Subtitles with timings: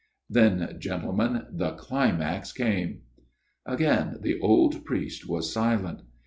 [0.37, 3.01] "Then, gentlemen, the climax came."
[3.67, 6.01] Again the old priest was silent.